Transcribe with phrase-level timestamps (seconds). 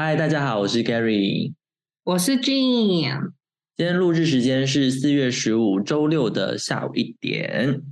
[0.00, 1.54] 嗨，大家好，我是 Gary，
[2.04, 3.32] 我是 Jean。
[3.76, 7.82] 今天录制时间是四月十五周六的下午一点。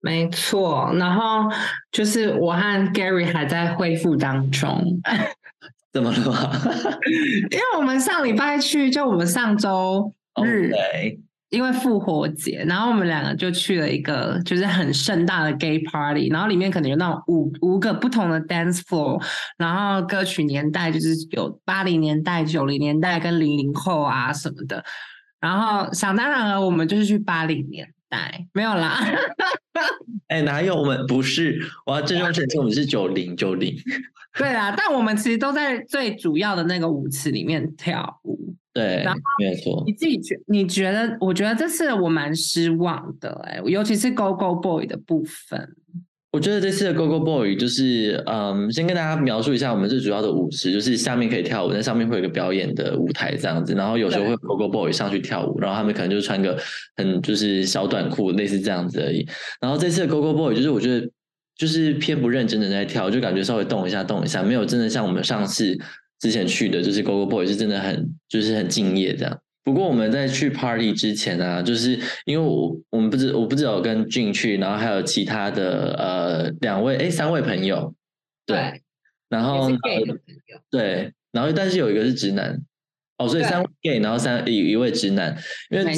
[0.00, 1.54] 没错，然后
[1.92, 4.98] 就是我和 Gary 还在恢复当中。
[5.92, 6.50] 怎么了？
[7.52, 10.10] 因为我们上礼拜去，就我们上周
[10.42, 10.72] 日。
[11.54, 19.22] 因为复活节，然后我们两个就去了一个就是很盛大的 gay party，然后里面可能有那种五五个不同的 dance floor，
[19.56, 24.84] 然后歌曲年代就是有八零年代、九零年代跟零零后啊什么的，
[25.40, 28.98] 然后想当然了，我们就是去八零年代，没有啦。
[30.26, 30.74] 哎，哪有？
[30.74, 33.72] 我们不是，我要郑重澄清，我们是九零九零。
[34.36, 38.56] 对啊，但我们其实都在最主要的那个舞池里面跳舞。
[38.74, 39.04] 对，
[39.38, 39.84] 没错。
[39.86, 41.16] 你自己觉你觉得？
[41.20, 45.76] 我觉得这次我蛮失望的，哎，尤其是 Go Go Boy 的部分。
[46.32, 56.58] 我觉得这次的 Go Go Boy 就是，嗯，先跟大家描述一下我们最主要的舞池，就是下面可以跳舞，那上面会有一个表演的舞台这样子，然后有时候会 Go Go Boy 上去跳舞，然后他们可能就穿个
[56.96, 59.24] 很就是小短裤，类似这样子而已。
[59.60, 61.08] 然后这次的 Go Go Boy 就是我觉得
[61.56, 65.78] 就是偏不认真的在跳，就感觉稍微动一下动一下，没有真的像我们上次。
[66.24, 69.40] 之前去的就是 Go Go Boy 是真的很就是很敬业这样。
[69.62, 77.94] 不过我们在去 Party 之前啊，就是因为我我们不知我不知道跟俊去，然后还有其他的呃两位哎三位朋友，
[78.46, 78.80] 对，
[79.28, 79.70] 然后
[80.70, 82.58] 对，然后但是有一个是直男
[83.18, 85.36] 哦，所以三位 gay，然后三一一位直男，
[85.68, 85.92] 因为。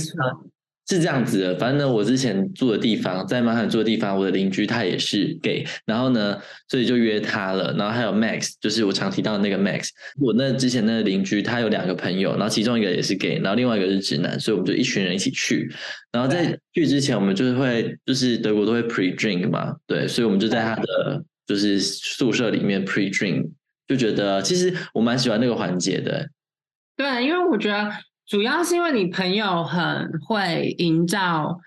[0.89, 7.75] 是这样子的，反正呢，我之前住的地方，在曼罕住的地方，我的邻居他也是 gay，然后呢，所以就约他了。
[7.77, 9.89] 然后还有 Max，就是我常提到的那个 Max。
[10.21, 15.69] 我那之前那个邻居他有两个朋友，然后其中一个也是 gay，然后另外一个是直男，所以我们就一群人一起去。
[16.13, 23.51] 然后在去之前，我们就是会，就是德国都会 pre drink 嘛，对，所以我们就在他的就是宿舍里面 pre drink，
[23.89, 26.29] 就觉得其实我蛮喜欢那个环节的。
[26.97, 27.91] 对，因为我觉得。
[28.27, 31.61] 主要是因为你朋友很会营造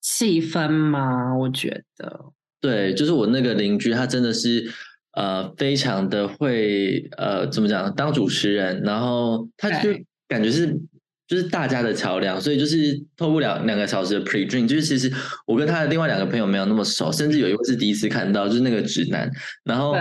[0.00, 1.36] 气氛吗？
[1.36, 4.66] 我觉得，对，就是我那个邻居，他真的是
[5.12, 9.90] 呃，非常的会呃，怎么讲，当主持人，然后他就
[10.26, 10.74] 感觉是
[11.26, 15.12] 就是大家的桥梁，所以就是透过两两个小时的 pre drink，就是其实
[15.46, 19.30] 我跟他的另外两个朋友没有那么熟，甚至有一位是第一次看到，就是那个直男，
[19.64, 19.94] 然后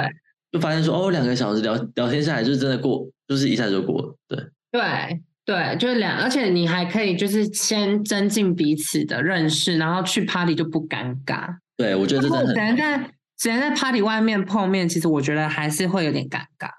[0.51, 4.39] 就发现说，哦，两个小时聊聊天下来，就是真的过，就是一下就过了，对，
[4.71, 5.21] 对。
[5.45, 11.57] 对，就是两，而且你还可以就是先增进彼此的认识，然后去 party 就不尴尬。
[11.77, 12.53] 对，我觉得这真的。
[12.55, 12.97] 等在
[13.43, 16.71] 等在 party 外面碰面，其实我觉得还是会有点尴尬。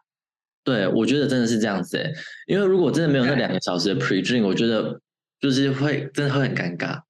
[0.65, 2.13] 对，我觉得真的是这样子诶，
[2.49, 5.01] 因为如果真的没有那两个小时的 pre drink，我觉得
[5.41, 7.03] 就是会真的会很尴尬。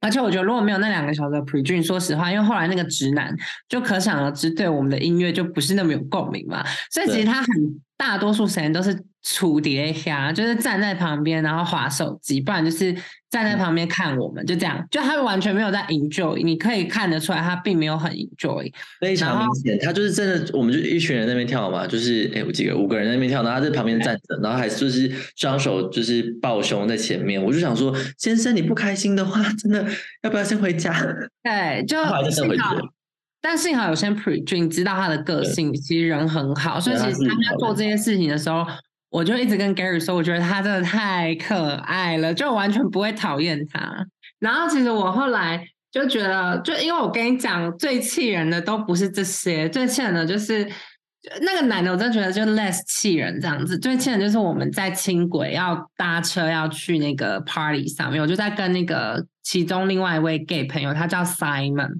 [0.00, 3.36] 而且我觉得如果没有那两个小时的 pre drink，说实话，因为后来那个直男
[3.68, 7.46] 就可想而知，对我们的音乐就不是那么有共鸣嘛，所以其实他很
[7.98, 9.04] 大多数时间都是。
[9.34, 12.92] 楚蝶虾就是站在旁边，然后划手机，不然就是
[13.28, 29.86] 站在旁边看我们，就这样，就他完全没有在 enjoy，你可以看得出来，他并没有很 enjoy，非常明显，他就是真的，我们就一群人那边跳嘛，就是哎，我几个五个人在那边跳，然后他在旁边站着，然后还就是双手就是抱胸在前面，我就想说，先生你不开心的话，真的
[30.22, 30.90] 要不要先回家？
[31.44, 31.98] 对，就
[32.30, 32.74] 幸好，
[33.42, 38.66] 但幸好有些 pre 知道他的个性，其实人很好，所以其实他在做这件事情的时候。
[39.10, 44.06] 我就一直跟 Gary 说，我觉得他真的太可爱了，就完全不会讨厌他。
[44.38, 50.68] 然后其实我后来就觉得，就因为我跟你讲，最气人的都不是这些，最气人的就是
[51.40, 53.78] 那个男的，我真的觉得就 less 气人这样子。
[53.78, 61.90] 最气人就是我们在轻轨要搭车要去那个 party 上面，我就在跟那个其中另外一位 gay 朋友，他叫 Simon，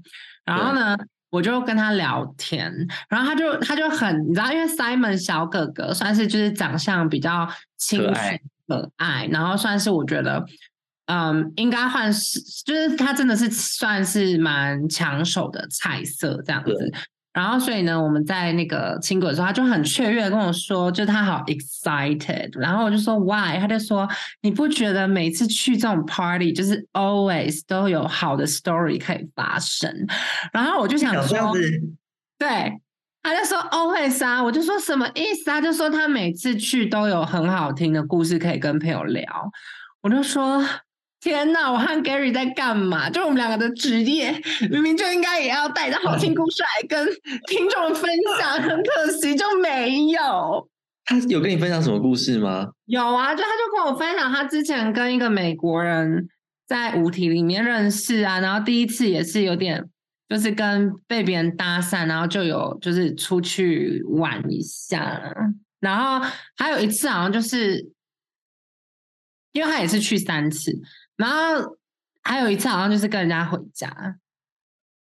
[0.44, 0.96] 然后呢。
[1.30, 2.72] 我就跟他聊天，
[3.08, 10.44] 然后他就他就很你知道，因为 Simon 小哥哥算是就是长相比较清纯可爱，然后算是我觉得，
[11.06, 16.92] 嗯，应该算是就是他真的是算是蛮抢手的菜色这样子。
[17.38, 22.50] 然后，所以呢，我们在那个轻轨的时候，他就很雀跃跟我说，就他好 excited。
[22.58, 23.56] 然后我就说 why？
[23.61, 24.08] 他就说
[24.43, 29.88] 你不觉得每次去这种 party，就是 always 都有好的 story 可以发生？
[30.52, 31.52] 然后我就想说，
[32.37, 32.81] 对，
[33.23, 35.61] 他就说 always 啊，我就说什么意思啊？
[35.61, 39.23] 就说他每次去都有很好听的故事可以跟朋友聊。
[40.00, 40.61] 我就说。
[41.20, 43.11] 天呐，我和 Gary 在干嘛？
[43.11, 44.32] 就我们两个的职业，
[44.70, 47.06] 明明就应该也要带着好听故事来跟
[47.47, 50.69] 听众分享，很可惜就没有。
[51.05, 52.69] 他有跟你分享什么故事吗？
[52.85, 56.29] 有啊，就他就跟我分享他之前跟一个美国人
[56.67, 59.88] 在舞体里面认识啊，然后第一次也是有点
[60.29, 65.35] 就是跟被别人搭讪，然后就有就是出去玩一下。
[65.81, 67.91] 然后还有一次好像就是，
[69.53, 70.79] 因为他也是去三次，
[71.19, 71.76] 然后
[72.23, 73.91] 还有一次好像就是跟人家回家，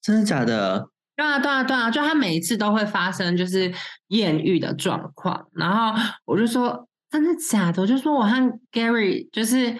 [0.01, 0.89] 真的假的？
[1.15, 3.73] 对啊，对啊，对啊，就他每一次都会发生就是
[4.09, 7.81] 艳遇的状况，然后我就说真的假的？
[7.81, 9.75] 我就说我和 Gary 就是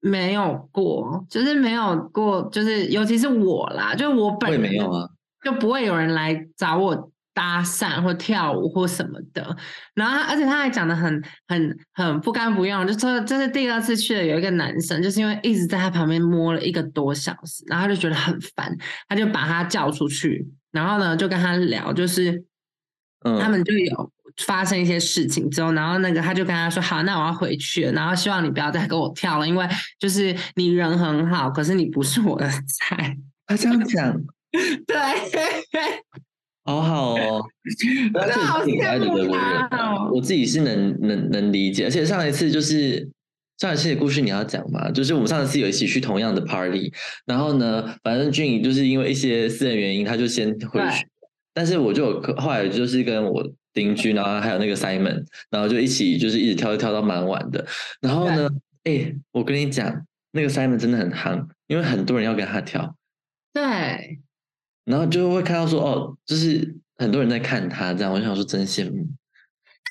[0.00, 5.08] 没有过，就是没有过，就是尤其是我啦，就我本人没有啊，
[5.44, 7.10] 就不会有人来找我。
[7.34, 9.56] 搭讪或跳舞或什么的，
[9.94, 18.74] 然后他而且他还讲的很很很不甘不愿，就说这是第二次去了，有一个男生就是因为一直在他旁边摸了一个多小时，然后他就觉得很烦，
[19.08, 22.44] 他就把他叫出去，然后呢就跟他聊，就是
[23.40, 24.12] 他们就有
[24.46, 33.16] 发生一些事情之后，然后那个他就跟他说好，那我要回去了，然后希望你不要再跟我跳了，因为就是你人很好，可是你不是我的菜。
[33.46, 34.16] 他这样讲，
[34.86, 34.96] 对。
[36.64, 37.44] 好好哦，
[38.14, 39.68] 而且挺可爱的德国人，
[40.12, 41.84] 我自己是能能能理解。
[41.84, 43.06] 而且上一次就是
[43.58, 46.90] 上一次的故事你要讲嘛，就是我们上一次有一起去同样的 party，
[47.26, 51.06] 然后呢，反正俊就是因为一些私人原因，他就先回去。
[51.52, 57.64] 但是我就有后来就是跟我邻居，然后还有那个 Simon，然后就一起就是一直跳跳到蛮晚的。
[58.00, 58.48] 然后呢，
[58.84, 62.96] 哎，我跟你讲，那个 Simon 真的很夯，因为很多人要跟他跳。
[63.52, 64.18] 对。
[64.84, 69.06] 然后就会看到说哦，就是很多人在看他这样，我想说真羡慕。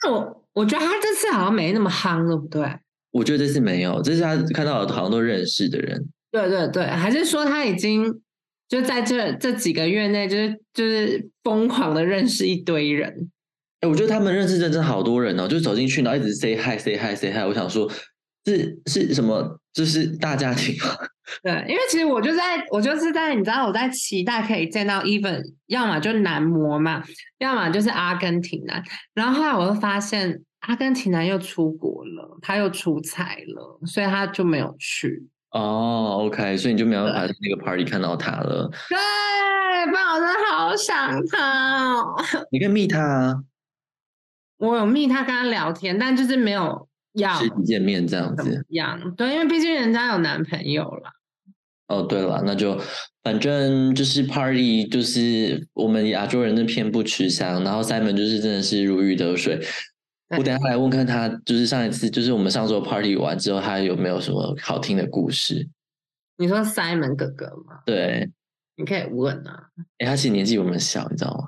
[0.01, 2.79] 但我我觉得他这次好像没那么夯，对不对？
[3.11, 6.07] 我觉得这次没有，这次他看到好像都认识的人。
[6.31, 8.21] 对对对，还是说他已经
[8.67, 13.29] 就在这这几个月内，就是就是疯狂的认识一堆人。
[13.81, 17.89] 哎，我觉得他们认识认真好多人哦，就走进去然后一直 say hi say hi say hi，我想说。
[18.45, 19.59] 是是什么？
[19.73, 20.89] 就是大家庭吗
[21.41, 27.03] 对，因为其实我就在我就是在你知道我在期待可以见到 Even，要么就男模嘛，
[27.39, 28.83] 要么就是阿根廷男。
[29.15, 35.27] 然后后来我又发现阿根廷男又出国了，他又出差了，所以他就没有去。
[35.49, 38.69] 哦，OK，所以你就没有在那个 party 看到他了。
[38.89, 38.97] 对，
[39.89, 42.05] 不然我真的好想他。
[42.51, 43.35] 你可以密他啊。
[44.59, 46.87] 我有密他跟他聊天，但就是没有。
[47.15, 51.11] 实体见面这样子，样对，因为毕竟人家有男朋友了。
[51.87, 52.79] 哦，对了，那就
[53.23, 59.59] 反正就是 party，就是我们亚洲人的偏不吃香，然后 Simon 就是真的是如鱼得水。
[60.35, 65.69] 我等下来问看他，就是上一次，就是我们上周 party 完之后，他有没有什么好听的故事？
[66.37, 67.81] 你说 Simon 哥哥吗？
[67.85, 68.27] 对，
[68.75, 69.67] 你可以问啊。
[69.99, 71.43] 哎，他其实年纪比我们小，你知道吗？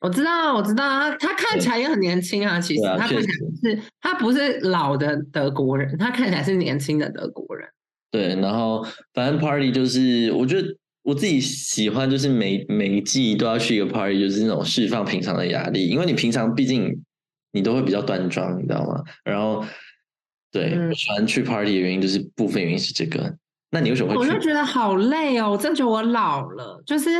[0.00, 2.60] 我知道，我知道，他他看起来也很年轻啊。
[2.60, 3.22] 其实他看起来
[3.62, 7.66] 是，他不是老的德国人，他看起来是年轻的德国人。
[8.10, 10.68] 对，然后反正 party 就是，我觉得
[11.02, 15.88] 我自己喜欢，就是每每一季都要去一个 party，就是那种释放平常的压力。
[15.88, 17.02] 因为你平常毕竟
[17.52, 19.02] 你都会比较端庄，你知道吗？
[19.24, 19.64] 然后
[20.52, 23.34] 对我喜欢去 party 的原因，就是部分原因是这个。
[23.70, 24.18] 那你为什么会？
[24.18, 27.10] 我就觉得好累哦，我真觉得我老了，就是。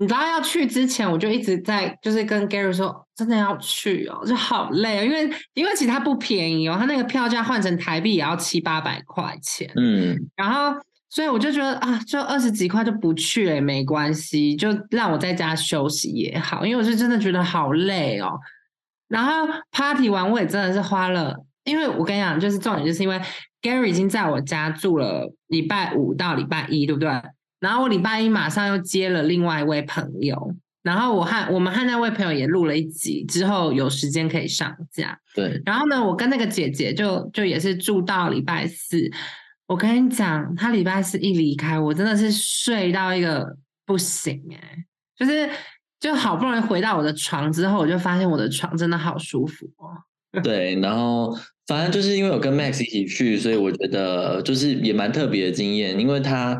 [0.00, 10.74] 你知道要去之前，我就一直在就是跟 Gary 说，真的要去哦，就好累哦，因为因为其实它不便宜哦，它那个票价换成台币也要七八百块钱，嗯，然后
[11.10, 18.32] 所以我就觉得啊，就二十几块就不去也没关系，就让我在家休息也好，因为我是真的觉得好累哦。
[19.06, 23.20] 然后 Party 完我也真的是花了，因为我跟你讲，就是重点就是因为
[23.60, 27.10] Gary 已经在我家住了礼拜五到礼拜一，对不对？
[27.60, 35.18] 然后我礼拜一马上又接了另外一位朋友，然后我和我们和那位朋友也录了一集，之后有时间可以上架。
[35.34, 39.10] 对，然后呢，我跟那个姐姐就就也是住到礼拜四。
[39.66, 43.46] 我跟你讲，她礼拜四一离开，我真的是睡到一个
[43.84, 45.48] 不行哎，就是
[46.00, 49.92] 就好不容易回到我的床之后，我就发现我的床真的好舒服哦。
[50.42, 51.36] 对，然后
[51.66, 56.58] 反正就是因为我跟 Max 一起去，所以我觉得就是也蛮特别的经验，因为他。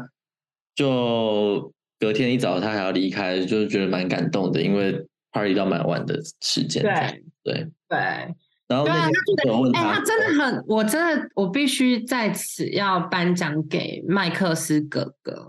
[0.75, 6.83] 就隔天一早，他还要离开，就是觉得蛮感动的，因为 party 到蛮晚的时间。
[6.83, 7.99] 对对对。
[8.69, 9.09] 然后那
[9.43, 15.49] 天我问他，他真的很，我真的，我必须在此要颁奖给麦克斯哥哥，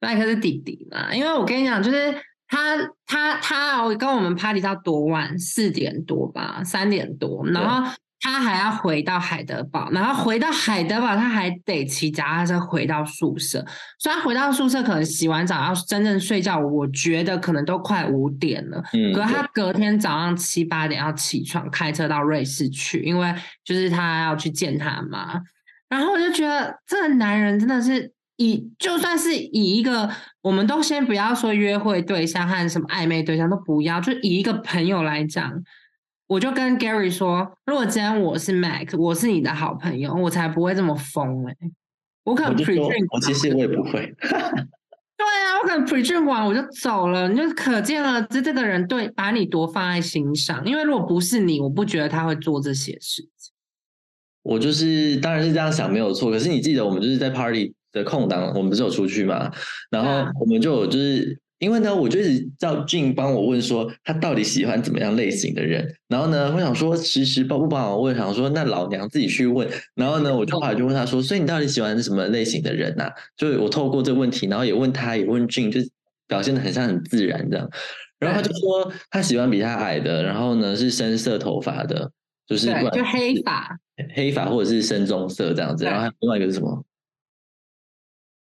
[0.00, 2.14] 麦克斯弟弟嘛，因为我跟你讲，就是
[2.46, 2.76] 他
[3.06, 7.90] 他他跟我们 party 到多晚，四点多吧，三点多，然后。
[8.18, 13.64] 他还要回到海德堡，然后回到海德堡，他还得骑脚踏车回到宿舍。
[13.98, 18.82] 虽然回到宿舍可能洗完澡要真正睡觉，我觉得可能都快五点了。
[18.94, 23.32] 嗯，可他隔天早上七八点要起床，开车到瑞士去，因为
[23.62, 25.40] 就是他要去见他妈。
[25.88, 35.52] 然后我就觉得这个男人真的是以，就算是以一个，我们都先不要说约会对象和什么暧昧对象都不要，就以一个朋友来讲。
[36.28, 41.54] 我就跟 Gary 说，如果今天我是 Mac，我是你的好朋友，我才不会这么疯哎。
[42.24, 44.12] 我可能 pre drink，我其实我也不会。
[44.20, 50.66] 对啊，我可能 pre drink 完我就走了，你就可见了这这个人对把你多放在心上。
[50.66, 53.52] 因为如果不是你，我不觉得他会做这些事情。
[54.42, 59.52] 我就是当然是这样想没有错，可是你记得我们就是在 party 的空档，我们不是有出去嘛？
[59.90, 61.40] 然后我们就有就是。
[61.58, 65.90] 因为呢，我就一直叫俊帮我问说他到底喜欢怎么样类型的人。
[66.06, 69.66] 然后呢，我想说迟迟帮不帮我问，想说那老娘自己去问。
[69.94, 73.10] 然后呢，我就后来就问他说，所以你到底喜欢什么类型的人呐？
[73.36, 75.80] 就我透过这个问题，然后也问他，也问俊，就
[76.28, 77.66] 表现的很像很自然这样。
[78.18, 82.10] 然后他就说他喜欢比他矮的，然后呢是深色头发的，
[82.46, 83.78] 就是就黑发，
[84.14, 85.84] 黑发或者是深棕色这样子。
[85.84, 86.84] 然后还有另外一个是什么？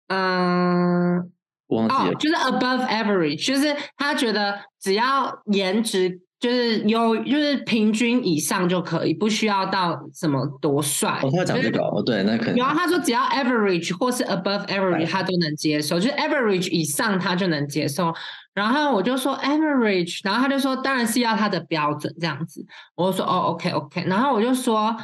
[0.10, 1.32] 嗯。
[1.70, 11.20] 哦，就是 above average，就是他觉得只要颜值就是有，就是平均以上就可以，不需要到什么多帅。
[11.22, 12.56] 哦，他讲这个哦，对，那可能。
[12.56, 18.14] 然后，他说只要 average 或是 above average，他都能接受，就是 average 以上他就能接受。
[18.54, 22.66] 然后我就说 average，然后他就说当然是要他的标准这样子。
[22.96, 24.96] 我就说哦，OK OK，然后我就说。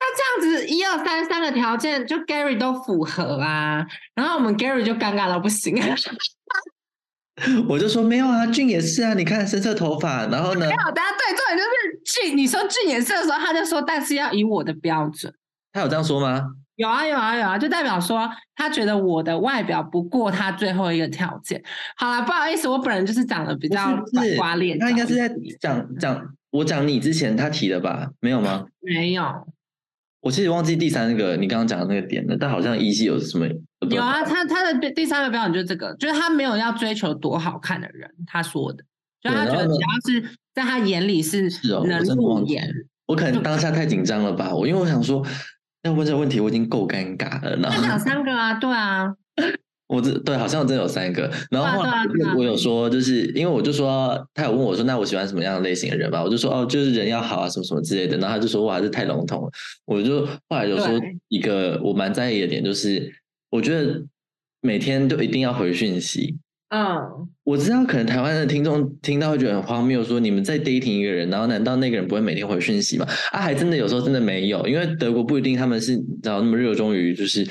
[0.00, 5.76] 那这样子一二三三个条件，就 Gary 都符合啊，然后我们 Gary 就尴尬到不行。
[7.68, 10.66] 我就说没有啊，俊也是啊，你看深色头发，然后呢？
[10.66, 15.32] 没有，大家对重点就是俊，你说俊也是的时候，他就说，但是要以我的标准。
[15.72, 16.46] 他有这样说吗？
[16.76, 21.62] 有啊有啊有啊，就代表说他觉得我的外表不过他最后一个条件。
[21.96, 24.02] 好了，不好意思，我本人就是长得比较
[24.36, 24.78] 瓜脸。
[24.78, 25.30] 他应该是在
[25.60, 28.08] 讲讲我讲你之前他提的吧？
[28.20, 28.64] 没有吗？
[28.80, 29.46] 没有。
[30.20, 33.46] 我其实忘记第三个你刚刚讲的那个点了，但好像依稀有什么
[33.90, 38.84] 有啊，他他的第三个标准就是这个，就是他没有要追求多好看的人，他说的，
[39.22, 41.48] 就他觉得只要是在他眼里是
[41.86, 42.70] 能入眼。
[43.06, 45.24] 我可能当下太紧张了吧，我因为我想说
[45.82, 47.56] 要问这个问题，我已经够尴尬了。
[47.56, 49.14] 然后讲三个啊，对啊。
[49.90, 51.82] 我这对好像真有三个，然后
[52.38, 56.22] 我有说，就是因为我就说他有问我说，那我喜欢什么样的类型的人吧？
[56.22, 58.16] 我就说哦，就是人要好啊，什么什么之类的。
[58.18, 59.50] 然后他就说哇，这太笼统了。
[59.86, 60.86] 我就后来有说
[61.26, 63.12] 一个我蛮在意的点，就是
[63.50, 64.00] 我觉得
[64.60, 66.38] 每天都一定要回讯息。
[66.68, 73.04] 嗯，我知道可能台湾的听众听到会觉得很荒谬，说你们在 dating 一个人，然后难道那个人不会每天回讯息吗？
[73.32, 77.44] 啊，还真的有时候真的没有，因为德国不一定他们是然后那么热衷于就是。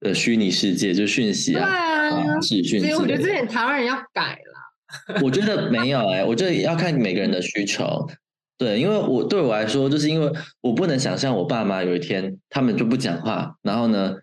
[0.00, 2.80] 呃，虚拟世界就讯息啊，视讯。
[2.80, 5.20] 所以我觉得这点台湾人要改了。
[5.22, 8.08] 我觉得没有哎，我觉得要看每个人的需求。
[8.56, 14.16] 对，因为我对我来说，就是因为我不能想象我爸妈有一天他们就不讲话，然后呢，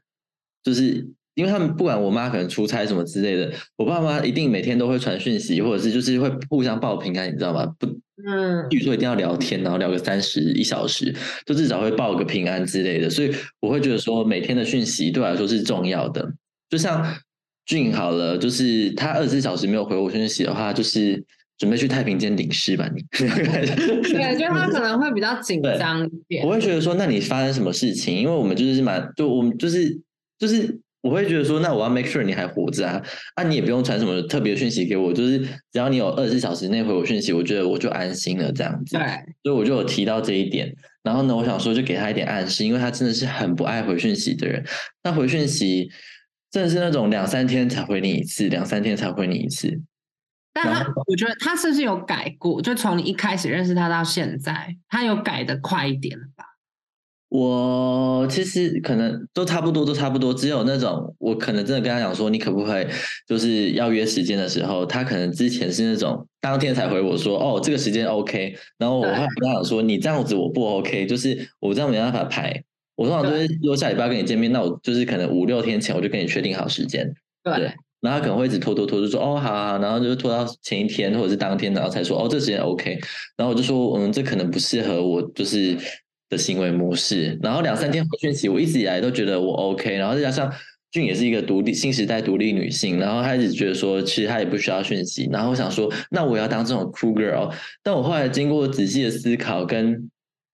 [0.63, 7.65] 就是因为他们不管我妈可能出差什么之类的，我爸妈一定每天都会传讯息，或者是就是会互相报平安，你知道吗？
[7.79, 7.87] 不。
[8.25, 11.13] 嗯，比如说一定要聊天，然后聊个三十一小时，
[11.45, 13.07] 就至少会报个平安之类的。
[13.09, 16.27] 所以我会觉得说，每天的讯息对我来说是重要的。
[16.69, 17.05] 就像
[17.65, 21.23] 俊好了，就是他二十四小时没有回我讯息的话，就是
[21.59, 22.89] 准备去太平间领事吧？
[22.95, 26.43] 你 对，就他可能会比较紧张一点。
[26.43, 28.17] 我会觉得说，那你发生什么事情？
[28.17, 29.99] 因为我们就是蛮，就我们就是
[30.39, 30.79] 就是。
[31.07, 33.01] 我会觉得说，那我要 make sure 你还活着啊，
[33.35, 38.97] 啊，你也不用传什么特别讯息给我，就是只要你有二十四小时内回我讯息，我觉得我就安心了这样子。
[38.97, 39.05] 对，
[39.43, 40.73] 所以我就有提到这一点。
[41.03, 44.61] 然后呢，我想说就给他一点暗示，因为他真的是很不爱回讯息的人。
[45.03, 45.89] 那回讯息
[46.51, 49.81] 真的是那种两三天才回你一次，两三天才回你一次。
[50.51, 52.61] 但他我觉得他是不是有改过？
[52.61, 56.43] 就从你一开始认识他到现在，他有改的快一点了吧？
[57.29, 60.33] 我其实可能都差不多，都差不多。
[60.33, 62.87] 只有那种我可能真的跟他讲说，你可不可以
[63.27, 68.55] 就是要约时间的时候，他可能之前是那种当天才回我说，哦，这个时间 OK。
[68.77, 72.63] 然后我会跟他讲说，你这样子我不 OK，就是我这样没办法排。
[72.95, 77.13] 我通常都是如果下礼拜跟你见面，那我就是可能五六天前我就跟你确定好时间。
[77.43, 77.73] 对。
[77.99, 82.97] 然后他可能会一直拖拖拖，就说哦，好好，然后就拖到前一天或者是当天，然后才说哦，这时间 OK。
[83.35, 85.77] 然后我就说，嗯，这可能不适合我，就是。
[86.29, 90.51] 的行为模式，然后两三天回讯息，我一直以来都觉得我 OK，然后再加上
[90.91, 100.09] 俊也是一个独立新时代独立女性，然后她一直觉得说其实她也不需要讯息，然后我想说那我要当这种 cool girl，但我后来经过仔细的思考跟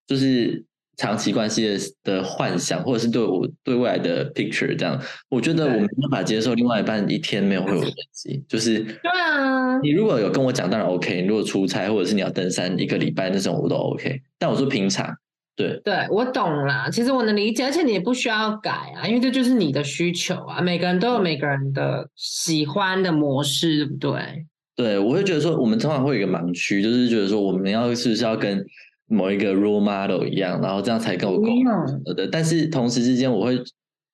[0.06, 0.63] 就是
[0.98, 15.15] 长期关系的的幻想，或者是对我对未来的 picture 这样，我觉得我没办法接受另外一半一天没有回我讯息，就是对啊，你如果有跟我讲当然 OK，你如果出差或者是你要登山一个礼拜那种我都 OK，但我说平常。
[15.55, 16.89] 对，对我懂啦。
[16.89, 20.60] 其实我能理解，而且你也不需要改啊，因为这就是你的需求啊。
[20.62, 24.45] 每个人都有每个人的喜欢的模式，对不对？
[24.75, 28.65] 对，我会觉得说，我们通常会有一个盲区，就是觉得说，我们要是不是要跟
[29.07, 32.27] 某一个 role model 一样，然后这样才跟我沟通的。
[32.27, 33.62] 但是同时之间，我会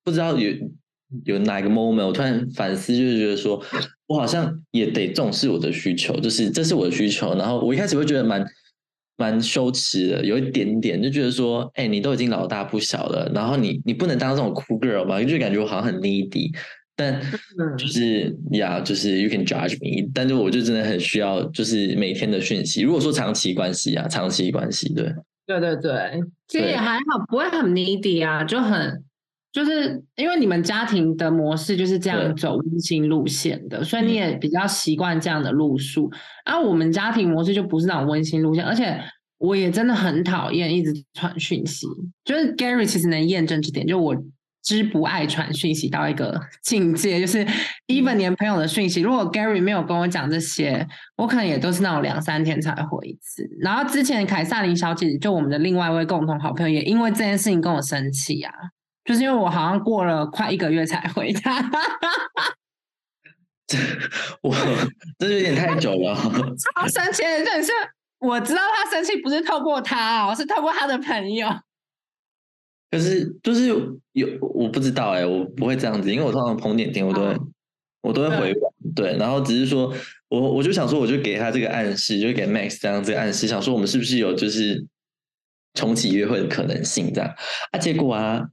[0.03, 0.51] 不知道有
[1.23, 3.63] 有哪个 moment，我突然反思，就是觉得说
[4.07, 7.33] 我好像也得重视我的需求，就是这是我的需求。
[7.35, 8.45] 然后我一开始会觉得蛮
[9.19, 16.49] 蛮羞耻的，有一点点就觉得说，哎，你都已经老大不小了，然后你你不能当这种 cool girl 嘛，就感觉我好像很 needy。
[16.95, 17.21] 但
[17.77, 22.81] 就是呀，就是 you can judge me，但是我就真的很需要，就是每天的讯息。
[22.81, 25.13] 如果说长期关系啊，长期关系，对，
[25.47, 29.01] 对对对，其实也还好，不会很 needy 啊，就很
[29.51, 36.11] 就是因为你们家庭的模式就是这样走温馨路线的，所以你也比较习惯这样的路数。
[36.45, 38.99] 啊我们家庭模式就不是那种温馨路线，而且
[39.37, 41.87] 我也真的很讨厌一直传讯息。
[42.23, 44.15] 就是 Gary 其实能验证这点，就我。
[44.61, 47.43] 之不爱传讯息到一个 境界，就是
[47.87, 53.49] even 连朋友的讯息，如果 Gary 没有跟我讲这些，我可能也都是那种两三天才回一次。
[53.61, 58.51] 然后之前凯撒琳小姐姐，就我们的另外一位共同好朋友，也因为这件事情跟我生气啊，
[59.09, 61.59] 就是因为我好像过了快一个月才回他。
[64.43, 64.55] 我
[65.17, 66.13] 这有点太久了
[66.77, 67.71] 超生气的，就是
[68.19, 71.49] 我知道他生气不是透过他哦，是透过他的朋友。
[72.91, 73.65] 可是就是
[74.11, 77.35] 有我不知道哎，我不会这样子，因为我通常捧点天我都会
[78.01, 78.53] 我都会回
[78.95, 79.91] 对，然后只是说
[80.27, 84.85] 我我就想说，我就给他这个暗示，就给 Max 这样这个暗示，想说我们是不是有就是
[85.73, 87.33] 重启约会的可能性这样
[87.71, 87.79] 啊？
[87.79, 88.43] 结果啊，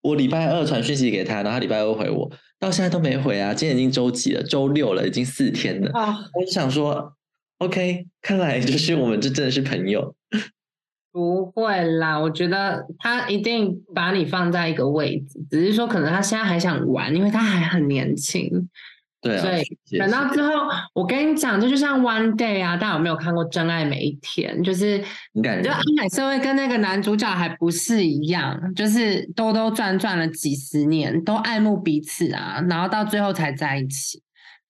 [0.00, 3.52] 我礼拜二传讯息给他，然后他礼拜二回我，到现在都没回啊！
[3.52, 4.42] 今天已经周几了？
[4.42, 5.90] 周六了，已经四天了。
[6.34, 7.12] 我就想说
[7.58, 10.14] ，OK，看来就是 我们这真的是朋友。
[11.10, 18.68] 不会啦，我觉得他一定把你放在一个位置，只是说可能他现在还想玩，因为他还很年轻。
[19.20, 24.58] 对，所以等到之后，我跟你讲，这就像 One Day 啊，大家有没有看过《真爱每一天》？
[24.64, 24.98] 就是
[25.34, 34.22] 就安海社会跟那个男主角还不是一样，就是兜兜转转了几十年，都爱慕彼此啊，然后到最后才在一起。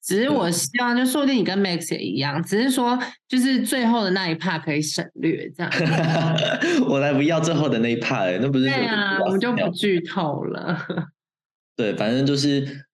[0.02, 5.70] 只是我希望，就说不定你跟 Max 也一样，只是说就是最后的那一 part 可以省略这样。
[6.88, 10.78] 我才不要最后的那一 part，那不是对啊，我们就不剧透了。
[11.76, 12.86] 对，反正就是，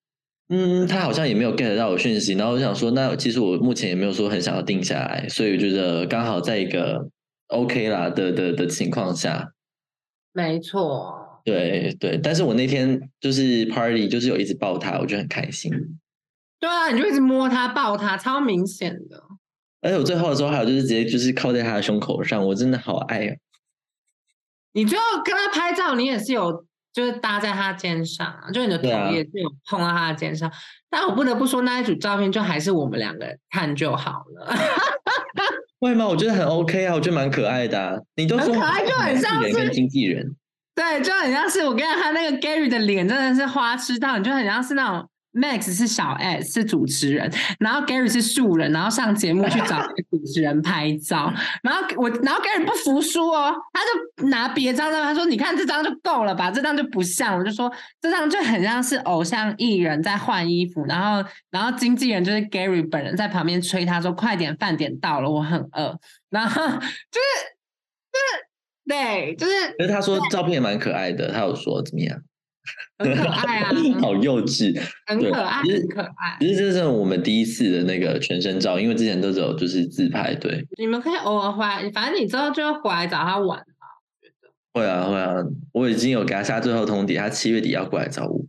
[0.48, 7.08] 嗯，他好像也没有 get 到我讯息，然后我想说，那其实我目前也没有说很想要定下来，所以我觉得刚好在一个
[7.48, 9.52] OK 啦的的的情况下。
[10.32, 11.40] 没错。
[11.44, 15.70] 对对，但是我那天就是 party，就是有一直抱他，我就很开心。
[16.58, 19.22] 对啊，你就一直摸他、抱他，超明显的。
[19.82, 23.36] 而且我最后的时候还有就是直接就是靠在他的胸口上，我真的好爱啊！
[24.72, 30.50] 你最后跟他拍照，你也是有就是搭在他肩上啊，就你的头也是有碰到他的肩上。
[30.88, 34.54] 但我不得不说，那一组照片就还是我们两个看就好了。
[35.80, 36.06] 会吗？
[36.06, 38.02] 我觉得很 OK 啊，我觉得蛮可爱的。
[38.14, 40.36] 你都说可爱，就很像是经纪人。
[40.74, 45.08] 对，就很像是我跟你讲他那个 Gary 的脸真的是花痴到，你就很像是那种。
[45.34, 57.70] Max 是小 S 是主持人，然后 Gary 是素人，然后上节目去找主持人拍照，然后我，然后 Gary 不服输哦，他就拿别张照，他说：“你看这张就够了吧，这张就不像。”我就说
[58.00, 65.98] 这张就很像是偶像艺人在换衣服，然后，然后经纪人就是 Gary 本人在旁边催他说：“快点，饭点到了，我很饿。”
[66.30, 66.80] 然后就是
[68.12, 68.46] 就是
[68.86, 69.52] 对，就是。
[69.78, 72.20] 可是他说照片也蛮可爱的，他有说怎么样？
[72.98, 76.36] 很可爱啊， 好幼稚，很可爱，很可爱。
[76.40, 80.34] 其实这是我们第一次的那个全身照，因为之前都只有就是自拍。
[80.34, 83.64] 对，你们可以偶尔回来，反正你之后就回来找他玩嘛。
[84.22, 85.34] 觉得会啊会啊，
[85.72, 88.40] 我已经有给他下最后通牒，他七月底要过来找我。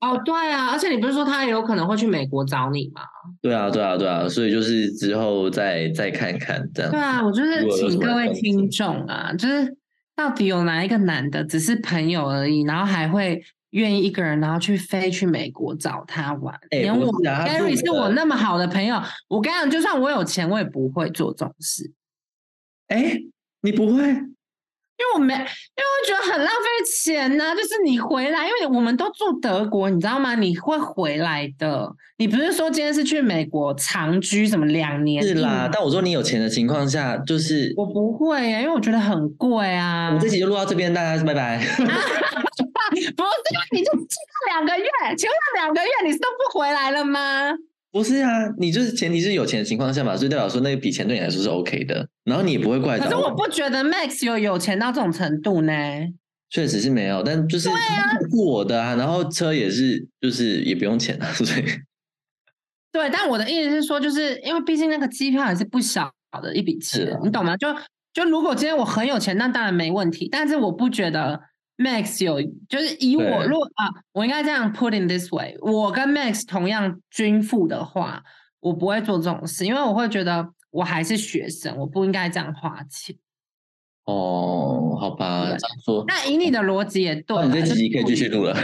[0.00, 3.02] 哦，对啊，而且你不是说他有可能会去美国找你吗？
[3.42, 6.90] 对啊对啊对啊，所以就是之后再再看看这样。
[6.90, 9.76] 对啊，我就是请各位听众啊，就是。
[10.20, 16.54] 到底有哪一个男的只是朋友而已，然后还会愿意一个人，然后去飞去美国找他玩？
[16.68, 21.90] 连我 Gary 是我那么好的朋友，我跟你讲，就算我有钱，我也不会做这种事。
[22.88, 23.16] 哎，
[23.62, 24.02] 你不会？
[25.00, 27.54] 因为我没，因为我觉得很浪费钱呢。
[27.56, 30.34] 就是你回来，因为我们都住德国，你知道吗？
[30.34, 31.90] 你会回来的。
[32.18, 35.22] 你不是说今天是去美国长居什么两年？
[35.22, 40.08] 是啦，但我说你有钱的情况下，就是我不会呀，因为我觉得很贵啊。
[40.08, 41.58] 我们这集就录到这边，大家拜拜。
[42.90, 44.16] 不是，你就去
[44.50, 44.84] 两个月，
[45.16, 47.52] 请问两个月你是都不回来了吗？
[47.92, 53.04] 不是啊，你就是前提是有钱的情况下嘛，所以代表说那笔钱对你来说是 OK 的，然后你也不会怪他。
[53.06, 55.72] 可是我不觉得 Max 有有钱到这种程度呢。
[56.50, 61.64] 确实是没有，但就是对啊，我的啊，然后车也是，就是也不用钱啊， 所以。
[62.92, 67.56] 对，但我的意思是说，就是因为毕竟那个机票也是不小的一笔钱，你懂吗？
[67.56, 67.68] 就
[68.12, 70.28] 就如果今天我很有钱，那当然没问题。
[70.28, 71.40] 但是我不觉得
[71.80, 78.22] Max 有，就是以我如果啊，我应该这样 put in this way，我跟 Max 同样均富的话，
[78.60, 83.16] 我不会做这种事，因为我会觉得我还是学生，我不应该这样花钱。
[84.04, 86.04] 哦，好吧，这样说。
[86.06, 88.54] 那以你的逻辑也对，你这集可以继续录了。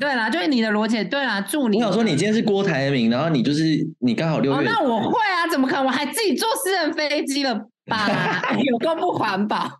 [0.00, 1.76] 对啦，就是你的逻辑对啦，祝你。
[1.78, 3.62] 我想说，你今天是郭台铭，然后你就是
[3.98, 4.66] 你刚好六月。
[4.66, 5.84] 那我会啊，怎么可能？
[5.84, 7.68] 我还自己坐私人飞机了。
[7.90, 9.78] 吧，有够不环保，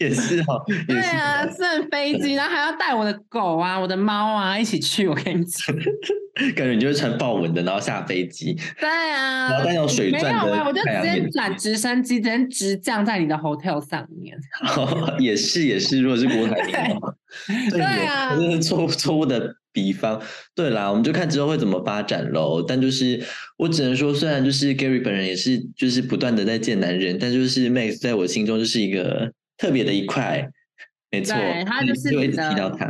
[0.00, 0.60] 也是哦。
[0.88, 5.06] 对啊，乘飞机，然后还要带我的狗啊、我的猫啊一起去。
[5.06, 5.76] 我跟你讲，
[6.56, 8.58] 感觉你就是穿豹纹的，然后下飞机。
[8.80, 14.36] 对啊，然后带那种水钻的我就直接转直升机，直接直降在你的 hotel 上面。
[15.20, 17.14] 也是也是，如果是国台的话，
[17.70, 19.54] 对啊，这是错错误的。
[19.74, 20.22] 比方，
[20.54, 22.62] 对啦，我们就看之后会怎么发展喽。
[22.62, 23.20] 但就是
[23.58, 30.48] 我只能说，虽然就是 Gary 本人也是就是不断的在见男人，但就是 Max 在我心中就是一个特别的一块，
[31.10, 31.34] 没错，
[31.66, 32.86] 他就是就一直提到他，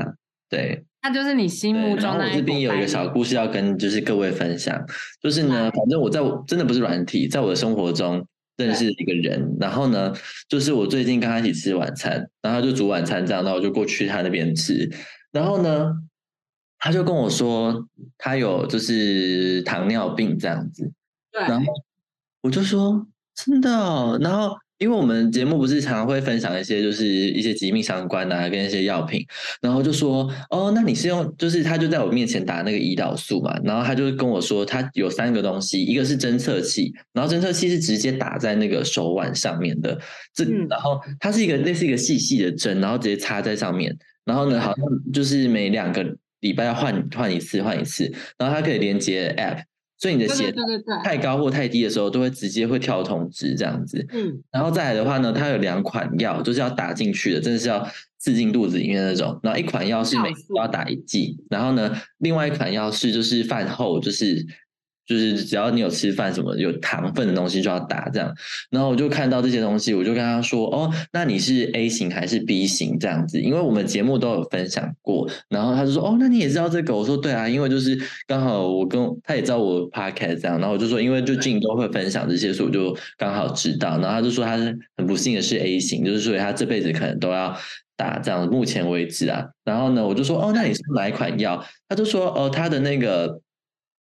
[0.51, 2.27] 对，他就是你心目中的。
[2.27, 4.79] 我这边有一个小故事要跟就是各位分享，
[5.23, 8.23] 就是呢，反正我在我真的不是软体，在我的生活中
[8.59, 10.13] 认识一个人，然后呢，
[10.51, 14.87] 就是我最近跟他一起吃晚餐，然后就煮晚餐这样，那我就过去他那边吃，
[15.33, 15.91] 然后呢。
[16.85, 17.83] 他就跟我说，
[18.19, 20.93] 他有就是糖尿病这样子，
[21.33, 21.41] 对。
[21.41, 21.73] 然后
[22.43, 29.25] 我就说真的，哦然后因为我们节目不是常常会分享一些就是一些疾病相关的跟一些药品，
[29.63, 39.99] 然后就说哦，那你是用就是他就在我面前打那个胰岛素嘛，然后他就跟我说他有三个东西，一个是侦测器，然后侦测器是直接打在那个手腕上面的，
[40.35, 46.15] 这然后它是一个类似一个细细的针，然后直接插在上面，然后呢好像就是每两个。
[46.45, 48.05] 礼拜要换换一次，换一次，
[48.39, 49.63] 然后它可以连接 App，
[49.99, 50.55] 所以你的血
[51.03, 54.07] 太高或太低的时候，都会直接会跳通知这样子。
[54.13, 59.41] 嗯，然后再来的话呢，它有两款药，就是要打进去的，真的是要刺进肚子里面那种。
[59.43, 64.47] 然后一款药是每都要打一剂，然后呢，另外一款药是就是饭后就是。
[65.07, 68.33] 就是只要你有吃饭什么有糖分的东西就要打这样，
[68.71, 83.99] 然后我就看到这些东西，我就跟他说：“哦，那你是 A 型还是 B 型这样子？”因为我们节目都有分享过，然后他就说：“哦，那你也知道这个？”我说：“对啊，因为就是刚好我跟他也知道我 podcast 这样，然后我就说，因为就近都会分享这些，所以我就刚好知道。
[83.99, 87.55] 然后他就说他是很不幸的是 A 型，就是所以他这辈子可能都要
[87.97, 88.47] 打这样。
[88.49, 93.41] 目前为止啊，然后呢，我就说：“哦，那你是哪一款药？”他就说：“哦，他的那个。”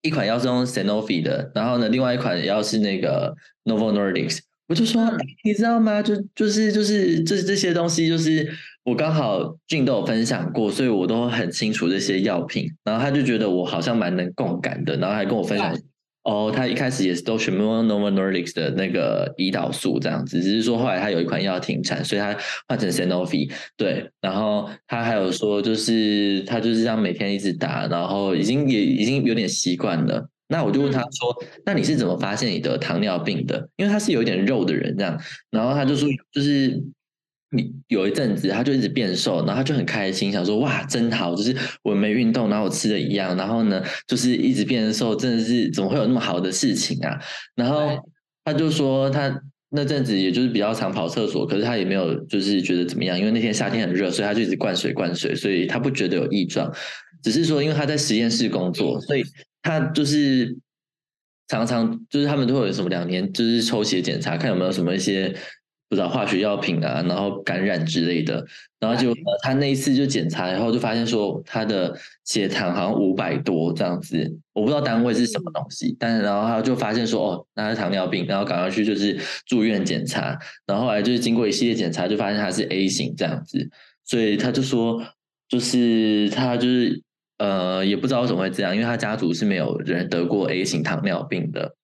[0.04, 4.38] 一款药是用 Sanofi 的，然后呢，另外一款药是那个 Novo Nordics。
[4.68, 5.02] 我就说，
[5.44, 6.02] 你知道吗？
[6.02, 8.46] 就就是就是这这些东西，就是
[8.84, 12.70] 我刚好俊都有分享过，所以我都很清楚这些药品。
[12.84, 15.74] 然后他就觉得我好像蛮能共感的，然后还跟我分享。
[16.24, 23.52] 哦，他一开始也是都全部用 Novo Nordics 的那个胰岛素这样子，只是说后来他有一款药停产，所以他换成 Sanofi。
[23.76, 30.26] 对，然后他还有说，就是他就是这样每天一直打，然后已经也已经有点习惯了。
[30.48, 36.82] 那我就问他说：“那你是怎么发现你得糖尿病的？”因为他是有一点肉的人这样，然后他就说就是。
[37.54, 47.16] 你有一阵子，他就一直变瘦，然后他就很开心，想说哇，真好，就是我没运动，然后我吃的一样，然后呢，就是一直变瘦，真的是怎么会有那么好的事情啊？
[47.54, 47.96] 然后
[48.44, 49.40] 他就说，他
[49.70, 56.68] 那阵子也就是比较常跑厕所，可是他也没有就是觉得怎么样，因为那天夏天很热，所以他就一直灌水灌水，所以他不觉得有异状，
[57.22, 59.22] 只是说因为他在实验室工作，所以
[59.62, 60.56] 他就是
[61.46, 65.32] 常常就是他们都会有什么两年就是抽血检查，看有没有什么一些。
[65.88, 68.44] 不知道化学药品啊，然后感染之类的，
[68.80, 71.94] 然后就他那一次就检查，然后就发现说他的
[72.24, 79.16] 血糖好像五百多这样子，我不知道单位是什么东西，但是然后他就发现说哦，那是糖尿病，然后赶快去就是
[79.46, 83.70] 住院检查，然后后来就是经过一系列检查，就发现他是 A 型这样子，
[84.04, 85.00] 所以他就说
[85.48, 87.02] 就是他就是
[87.38, 91.76] 呃也不知道为什么会这样，因为他家族是没有人得过 A 型糖尿病的。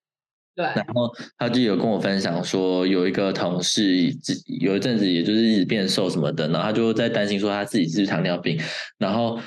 [0.61, 4.15] 对，然后他就有跟我分享说，有一个同事，
[4.61, 8.61] 有一阵子也就是一直变瘦什么的，然后他就在担心说他自己是糖尿病，
[8.99, 9.41] 然后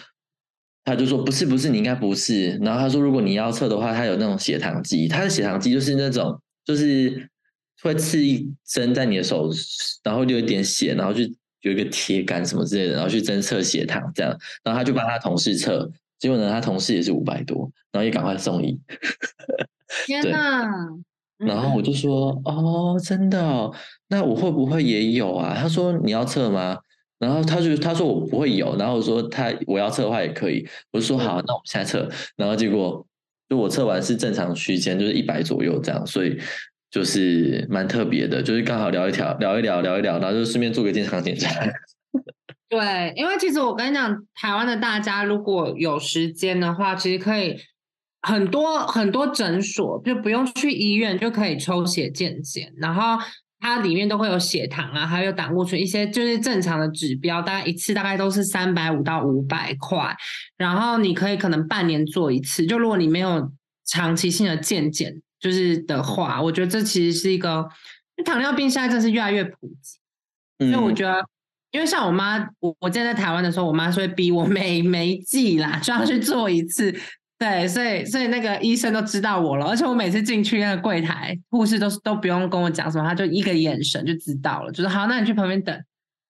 [0.84, 7.30] 他就说不是不是，你应该不是，然后他说如果你要测的话，他有那种血糖机，他的血糖机就是那种就是
[7.84, 9.52] 会刺一针在你的手，
[10.04, 11.22] 然后就有点血，然后就
[11.62, 18.80] 有一个铁杆什么之类的，然后去侦测血糖这样，然后他就帮他同事测，结果呢他同事也是五百多，然后也赶快送医。
[20.06, 20.68] 天呐！
[21.38, 23.72] 然后我就说：“哦，真的？
[24.08, 26.78] 那我会不会也有啊？”他说：“你要测吗？”
[27.20, 33.06] 然后他就他说：“我不会有。”然后我说：“他我要测的话也可以。”我就说：“好，那我们现在测。”然后结果
[33.50, 36.40] 就我测完是正常区间，就是一百左右这样，所以
[36.92, 41.50] 就是蛮特别的，就是刚好聊一条聊一聊聊一聊，然后就顺便做个健康检查。
[42.70, 47.56] 对，因为其实我跟你讲，台湾的大家如果有时间的话，其实可以
[48.24, 53.24] 很多很多诊所就不用去医院就可以抽血健检，然后
[53.60, 60.16] 它里面都会有血糖啊，还有胆固醇一些就是正常的指标，大概一次大概都是三百五到五百块，
[60.58, 63.52] 然后你可以可能半年做一次，就如果你没有
[63.86, 67.68] 长期性的健检就是的话，我觉得这其实是一个
[68.26, 71.24] 糖尿病现在真是越来越普及，所以我觉得。
[71.72, 76.96] 因为像我妈，我我现在在台湾的时候，我妈是会逼我每每季啦就要去做一次，
[77.44, 85.78] 对，所以所以那个医生都知道我了，而且我每次进去那个柜台，护士都是都不用跟我讲什么，他就一个眼神就知道了，就是好，那你去旁边等，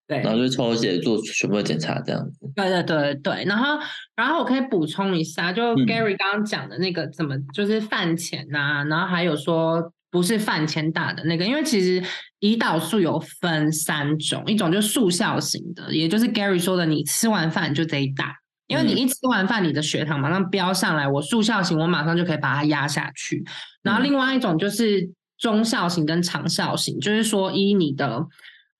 [0.07, 3.79] 对，然后就抽血做全部的检查这样子，对对对对，然后
[4.15, 9.91] 然后我可以补充一下，就 Gary 刚刚讲的那个怎么就是饭前呐，然后还有说。
[10.13, 11.99] 不是饭前打的那个，因为其实
[12.39, 18.31] 胰岛素有分三种，一种就是速效型的，也就是 Gary 说的，你吃完饭就得打，
[18.73, 23.45] 因为你一吃完饭，你的血糖马上飙上来，我速效型我马上就可以把它压下去。
[23.81, 28.25] 然后另外一种就是中效型跟长效型，就是说依你的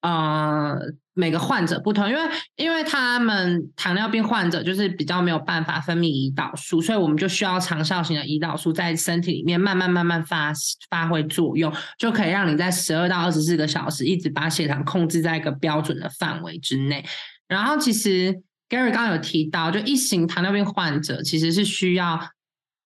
[0.01, 0.77] 呃。
[1.15, 2.21] 每个患者不同，因为
[2.55, 10.51] 因为他们糖尿病患者就是比较没有办法分泌胰岛素，所以我们就需要长效型的胰岛素在身体里面慢慢慢慢发
[10.89, 17.05] 发挥作用，就可以让你在十二到二十四个小时一直把血糖控制在一个标准的范围之内。
[17.47, 18.41] 然后其实
[18.73, 22.19] Gary 刚刚有提到，就一型糖尿病患者其实是需要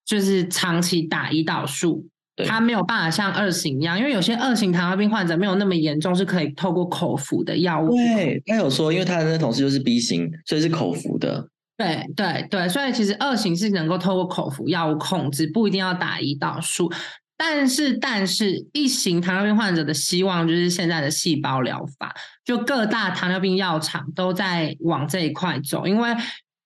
[0.06, 2.06] 就是长期打胰岛素。
[2.45, 7.89] 他没有办法像二型一样，因为有些二型糖尿病患者没有那么严重，是可以透过口服的药物。
[7.89, 11.47] 对，他有说，因为他的那同事就是 B 型，所以是口服的。
[11.78, 16.91] 对对对，所以其实二型是能够透过口服药物控制，不一定要打胰岛素。
[17.38, 26.10] 但是，但是一型糖尿病患者的希望就是现在的细胞疗法，就各大糖尿病药厂都在往这一块走，因为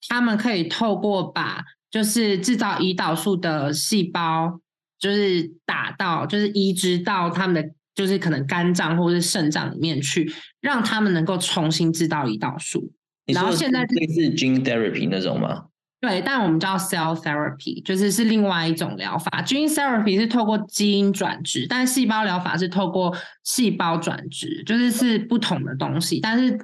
[0.08, 4.60] 他们可以透过把就是制造胰岛素的细胞。
[5.02, 12.94] 就是打到，就是移植到他们的，就是可能肝脏或者是肾脏里面去，让他们能够重新制造胰岛素。
[13.26, 15.66] 然后现在类似 gene therapy 那种吗？
[16.02, 19.44] 对，但我们叫 cell therapy，就是是另外一种疗法。
[19.44, 26.20] gene therapy 是透过基因转植，但细胞疗法是透过细胞转植，就是是不同的东西。
[26.20, 26.58] 但是，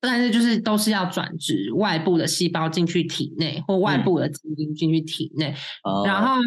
[0.00, 5.54] 但是就是都是要转植外部的细胞进去体内，或外部的基因进去体内，
[6.06, 6.40] 然后。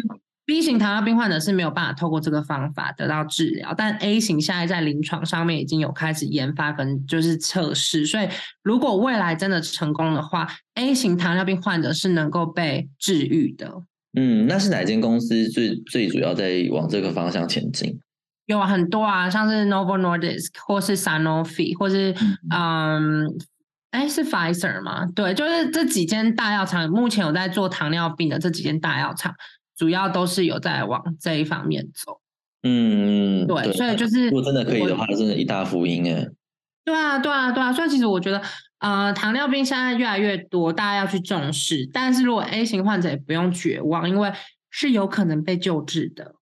[0.48, 8.26] B 型糖尿病患者是没有办法透过这个方法得到治疗，但 A 型现在在临床上面已经有开始研发跟就是测试，所以
[8.62, 13.70] 如果未来真的成功的话，A 型糖尿病患者是能够被治愈的。
[14.18, 18.00] 嗯，那是哪间公司最最主要在往这个方向前进？
[18.46, 22.14] 有很多啊，像是 Novo Nordisk 或是 Sanofi 或是
[22.48, 23.26] 嗯，
[23.90, 25.04] 哎是 Pfizer 吗？
[25.14, 29.34] 对，就是这几间大药厂目前有在做糖尿病的这几间大药厂。
[29.78, 32.20] 主要都是有在往这一方面走，
[32.64, 36.26] 嗯，对，所以就是如果真的可以的话，真的一大福音哎。
[36.84, 38.42] 对啊，对啊，对啊，所以其实我觉得，
[38.80, 41.88] 呃，糖尿病现在越来越多，大家要去重视。
[41.92, 44.32] 但是如果 A 型患者也不用绝望，因为
[44.70, 46.34] 是有可能被救治的。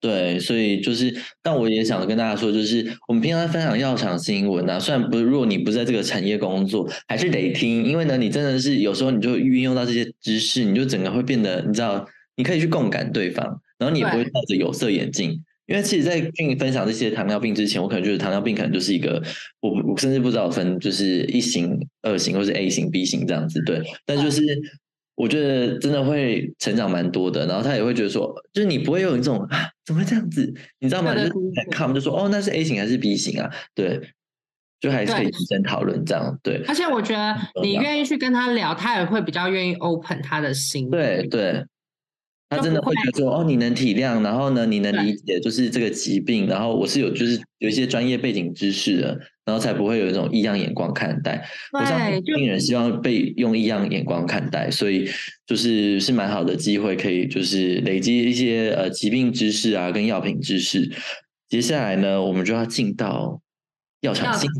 [0.00, 12.06] 对，所以就是，但我也想跟大家说，就是我们平常分享药厂新闻啊，虽然不是，如果你不在这个产业工作，还是得听，因为呢，你真的是有时候你就运用到这些知识，你就整个会变得，你知道。
[12.36, 13.46] 你可以去共感对方，
[13.78, 15.30] 然后你也不会戴着有色眼镜，
[15.66, 19.22] 因为其实，在跟你分享这些糖尿病之前，我可能觉得糖尿病可能就是一个，
[19.60, 23.82] 我我甚至不知道分就是一型、二型或是 A 型、B 型这样子，对。
[24.04, 24.42] 但就是
[25.14, 30.52] 我觉得真的会成长蛮多的，然后他也会觉得说，就是你不会有一种啊，怎么会这样子？
[30.80, 31.14] 你知道吗？
[31.14, 31.30] 就是
[31.70, 33.50] 看我们就说，哦，那是 A 型还是 B 型啊？
[33.74, 34.00] 对，
[34.80, 36.62] 就还是可以提前讨论这样，对。
[36.66, 41.64] 而且我觉得你愿意去跟他聊，他也会比较愿意 open 他的心，对对。
[42.56, 51.44] 他真的会觉得说哦，你能体谅，然后呢，你能理解，就是这个疾病，然后我是有就是有一些专业背景知识的，然后才不会有一种异样眼光看待。
[51.72, 55.08] 我相信病人希望被用异样眼光看待，所以
[55.46, 60.90] 就是是蛮好的机会，可以就是累积一些呃疾病知识啊，跟药品知识。
[61.48, 63.41] 接下来呢，我们就要进到。
[64.02, 64.50] 药厂新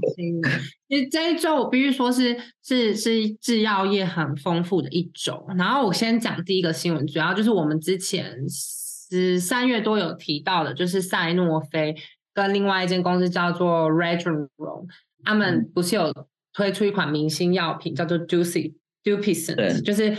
[0.40, 0.50] 闻，
[0.88, 5.44] 其实这一周我必须说是是是制药业很丰富的一周。
[5.58, 11.94] 然后我先讲第一个新闻，主要就是我们之前十三月多有提到的，就是赛诺菲
[12.32, 14.86] 跟另外一间公司叫做 Regeneron，
[15.24, 16.12] 他们不是有
[16.52, 20.16] 推出一款明星药品叫做 Ducy Dupixent，就是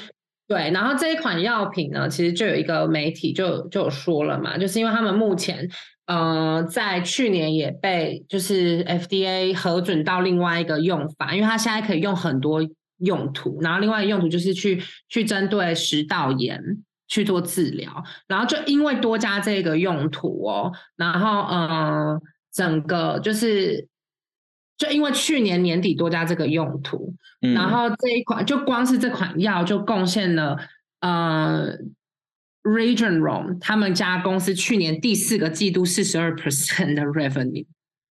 [0.50, 0.70] 对。
[0.72, 5.70] 然后这一款药品呢，其实就有一个媒体就就有说了嘛，就是因为他们目前
[6.06, 12.60] 呃，在去年也被就是 FDA 核准到另外一个用法，因为它现在可以用很多
[12.98, 16.62] 用途，然后另外用途就是去去针对食道炎
[17.08, 22.20] 去做治疗，然后就因为多加这个用途哦，然后呃，
[22.52, 23.88] 整个就是
[24.78, 30.58] 就因为去年年底多加这个用途，然后这一款就光是这款药就贡献了
[31.00, 31.78] 呃。
[32.64, 37.66] Regeneron 他们家公司去年第四个季度四十二 percent 的 revenue，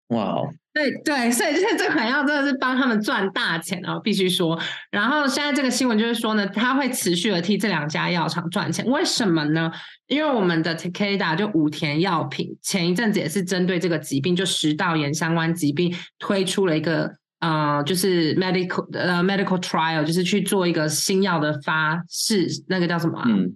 [0.09, 0.49] 哇哦！
[0.75, 4.59] 对对，所以就是这款药真的是帮他们赚大钱啊，必须说。
[4.91, 9.71] 然后现在这个新闻就是说呢，它会持续的替这两家药厂赚钱，为什么呢？
[10.07, 17.11] 因为我们的 Takeda 就武田药品前一阵子也是针对这个疾病，就食道炎相关疾病推出了一个
[17.41, 23.23] 呃，就是 medical 呃 medical trial，就是去做一个新药的发试，那个叫什么？
[23.27, 23.55] 嗯。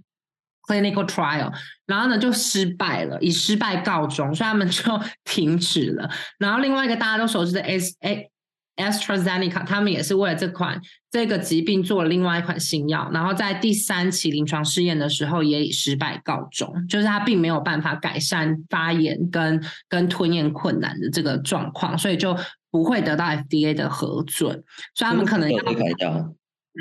[0.67, 1.53] Clinical trial，
[1.87, 4.83] 然后呢就失败了，以失败告终，所以他们就
[5.25, 6.11] 停止了。
[6.39, 8.29] 然后另外一个大家都熟知的 S A
[8.75, 22.37] AstraZeneca，他们也是为了这款这个疾病做了另外一款新药，然后在第三期临床试验的时候也以失败告终，就是它并没有办法改善发炎跟跟吞咽困难的这个状况，所以就
[22.73, 24.65] 不会得到 FDA 的核准，
[24.97, 25.63] 所以他们可能要。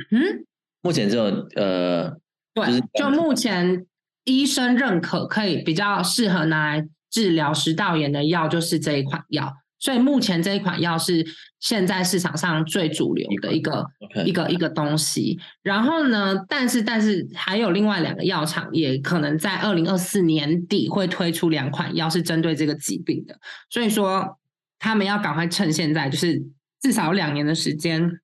[0.09, 0.43] 嗯，
[0.81, 2.17] 目前只有呃。
[2.55, 3.85] 对，就目前
[4.23, 9.53] 医生认可可以比较适合拿来治疗食道炎的药，就是这一款药。
[9.77, 11.23] 所以目前这一款药是
[11.59, 13.85] 现在市场上最主流的一个
[14.25, 15.37] 一个一个东西。
[15.61, 23.37] 然后呢，但是但是还有另外两个药厂也可能在二零二四年底会推出两款药，是针对这个疾病的。
[23.69, 24.39] 所以说
[24.79, 26.41] 他们要赶快趁现在，就是
[26.81, 28.19] 至少两年的时间，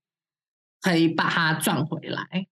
[0.81, 2.47] 可以把它赚回来，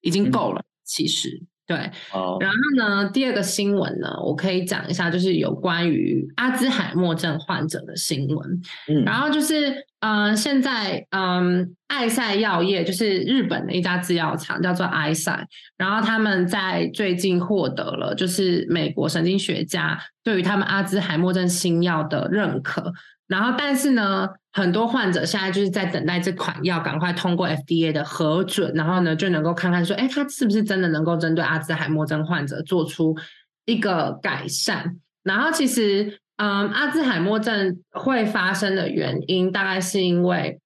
[0.00, 0.64] 已经够了。
[0.84, 8.60] 其实对，然后呢，第二个新闻呢，我可以讲一下，就是有关于阿兹海默症患者的新闻。
[8.86, 22.92] 嗯，然后就是，嗯，现在，嗯，艾赛药业就是日本的一家制药厂，叫做艾赛，然后他们在最近获得了，就是美国神经学家对于他们阿兹海默症新药的认可。
[23.26, 33.16] 然后，但是呢，很多患者现在就是在等待这款药赶快通过 FDA 的核准，然后呢，就能够看看说，哎，它是不是真的能够针对阿兹海默症患者做出
[33.64, 34.98] 一个改善？
[35.22, 40.60] 然后，其实，嗯，阿兹海默症会发生的原因，大概是因为，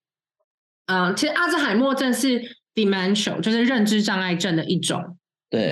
[0.86, 2.42] 嗯，其实阿兹海默症是
[2.74, 5.16] dementia，就是认知障碍症的一种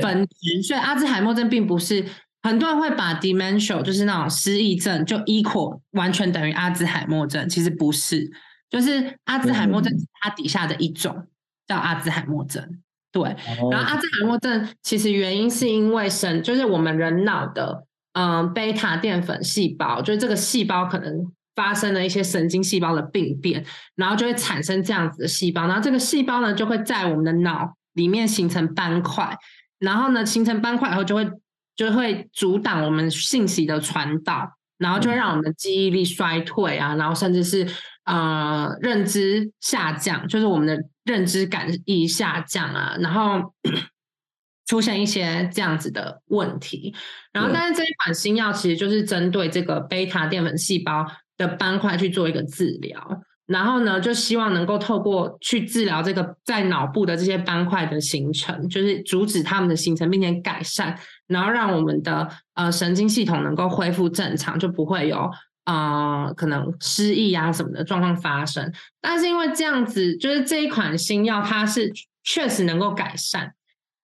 [0.01, 2.05] 分支，所以阿兹海默症并不是。
[2.47, 8.31] 很多人会把 dementia 就是那种失忆症，就 equal 完全等于阿兹海默症，其实不是，
[8.71, 11.27] 就是阿兹海默症它底下的一种
[11.67, 12.65] 叫阿兹海默症。
[13.11, 13.35] 对，
[13.73, 23.65] 然后阿兹海默症其实原因是因为神，就是我们人脑的嗯贝塔淀粉细胞，就是这个细胞可能发生了一些神经细胞的病变，
[23.97, 29.37] 然后就会产生这样子的细胞，然后这个细胞呢就会在我们的脑里面形成斑块，
[29.81, 31.29] 然后呢形成斑块以后就会。
[31.77, 37.69] 就会阻挡我们信息的传导，然后就会让我们的记忆力衰退啊，然后甚至是
[38.05, 43.53] 呃认知下降，就是我们的认知感一下降啊，然后
[44.67, 46.95] 出现一些这样子的问题。
[47.33, 53.23] 然后，但是这一款新药其实就是针对这个贝塔淀粉细胞的斑块去做一个治疗。
[53.47, 65.31] 然后呢，就希望能够透过去治疗这个在脑部的这些斑块的形成，就是阻止它们的形成，并且改善，然后让我们的呃神经系统能够恢复正常，就不会有
[65.65, 68.73] 呃可能失忆啊什么的状况发生。
[69.01, 73.55] 但是因为这样子，就是这一款新药它是确实能够改善，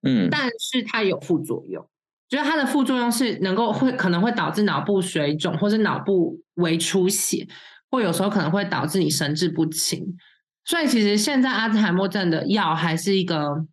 [0.03, 1.89] 嗯，但是它有副作用，
[2.29, 7.47] 就是它的副作用是能够会可能会导致脑部水肿或者脑部微出血。
[7.91, 10.17] 或有时候可能会导致你神志不清，
[10.65, 13.67] 所以其实现在阿兹海默症的药还是一个，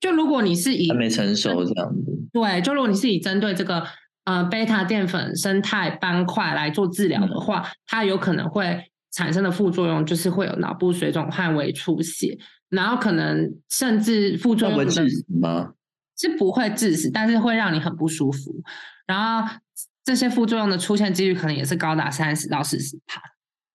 [0.00, 3.82] 就如果你是以还没成熟这样子，对，就如果你是以针对这个
[4.24, 8.78] 呃贝塔淀粉生态斑块来做治疗的话，它有可能会
[9.10, 12.36] 产生的副作用就是会有脑部水肿、和微出血，
[12.68, 15.72] 然后可能甚至副作用会致死吗？
[16.18, 18.62] 是不会致死，但是会让你很不舒服，
[19.06, 19.56] 然后
[20.04, 23.22] 这些副作用的出现几率可能也是高达三十到四十帕。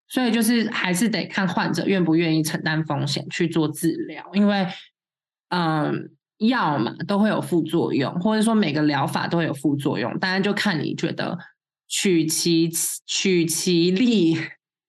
[0.08, 4.68] 所以就是还是得看患者愿不愿意承担风险去做治疗，因为
[5.50, 6.12] 嗯，
[6.42, 11.38] 药嘛都会有副作用，或者说每个疗法都会有副作用，当然就看你觉得
[11.88, 12.70] 取其
[13.06, 14.36] 取其利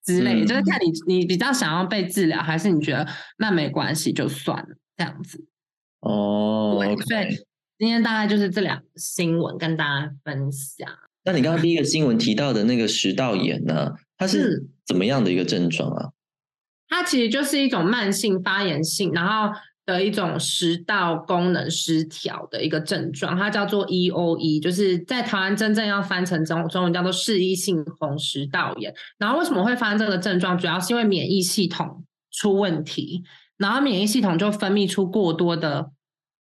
[0.05, 3.07] 之类，就是看你你比较想要被治疗，还是你觉得
[3.38, 5.44] 那没关系就算了这样子。
[6.00, 7.28] 哦，所以
[7.78, 10.88] 今天大概就是这两个新闻跟大家分享。
[11.24, 13.92] 那你刚刚第一个新闻提到的那个食道炎呢？
[14.16, 16.11] 它是怎么样的一个症状啊？
[16.88, 19.53] 它其实就是一种慢性发炎性，然后
[19.93, 28.93] 的一种食道功能失调的一个症状，它叫做 E O E，就是在台湾真正要翻成中中文叫做适应性红食道炎。
[29.18, 30.57] 然后为什么会发生这个症状？
[30.57, 33.22] 主要是因为免疫系统出问题，
[33.59, 35.90] 然后免疫系统就分泌出过多的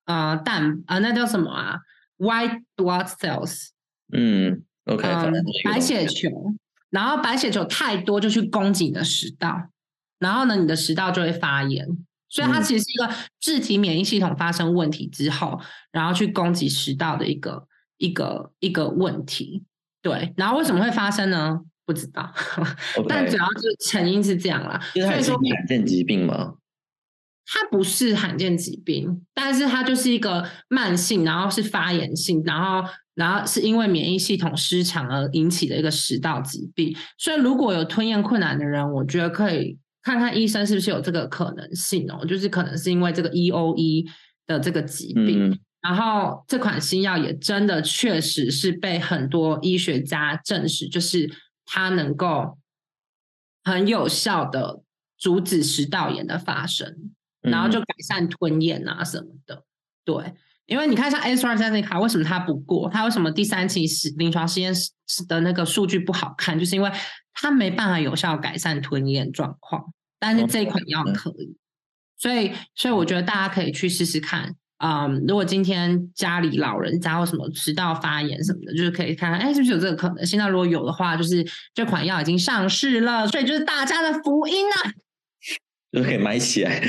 [0.06, 1.78] 呃蛋啊，那叫什么啊
[2.18, 3.68] ？White blood cells。
[4.12, 5.06] 嗯，OK，
[5.64, 6.28] 白血球。
[6.90, 9.70] 然后白血球太多就去攻击你的食道，
[10.18, 11.86] 然后呢，你的食道就会发炎。
[12.32, 15.60] 所以它其实是一个自体免疫系统发生问题之后，
[15.92, 17.68] 然后去攻击食道的一个
[17.98, 19.62] 一个一个问题。
[20.00, 21.60] 对，然后为什么会发生呢？
[21.84, 22.32] 不知道，
[23.06, 24.80] 但主要是成因是这样啦。
[24.94, 26.54] 所以说罕见疾病吗？
[27.44, 32.88] 它不是罕见疾病，但是它就是一个慢性，然后是发炎性，然后。
[33.14, 44.04] 然后是因为免疫系统失常而引起的一个食道疾病，所以如果有吞咽困难的人，我觉得可以看看医生是不是有这个可能性哦，就是可能是因为这个 E O E
[44.46, 45.58] 的这个疾病。
[45.80, 51.28] 然后这款新药也真的确实是被很多医学家证实，就是
[51.64, 52.56] 它能够
[53.64, 54.82] 很有效的
[55.18, 59.64] 阻止食道炎的发生，然后就改善吞咽啊什么的，
[60.04, 60.34] 对。
[60.66, 62.88] 因为你看，像 AstraZeneca 为什么它不过？
[62.88, 64.90] 它为什么第三期实临床实验室
[65.28, 66.56] 的那个数据不好看？
[66.56, 66.90] 就是因为
[67.34, 71.56] 它没办法有效改善吞咽状况，但是这款药可以。
[72.18, 74.54] 所以，所以我觉得大家可以去试试看。
[74.78, 80.26] 嗯，如果今天家里老人家或什么食道发炎什么的，就是可以看看，哎，是不是有这个可能？
[80.26, 84.92] 现在如果有的话，就是这款药已经上市了，所以就是大家的福音啊。
[85.92, 86.80] 就可以买起来，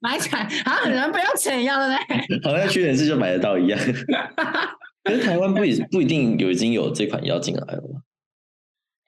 [0.00, 0.78] 买起来 啊！
[0.82, 1.96] 可能不用钱一样的嘞，
[2.42, 3.78] 好像屈臣氏就买得到一样。
[5.04, 8.00] 可是台湾不一不一定有已经有这款药进来了吗？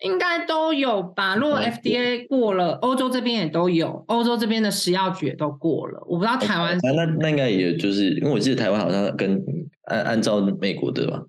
[0.05, 1.37] 应该都有吧。
[1.37, 6.01] 如果 FDA 过了，欧洲这边也都有，欧洲这边的食药局也都过了。
[6.07, 9.43] 我不知道台湾，那那应该也就是因为我记得台湾好像跟
[9.85, 11.23] 按按照美国对吧？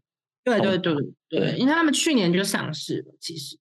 [0.44, 0.96] 对对对
[1.30, 3.58] 对，因为他们去年就上市了，其实。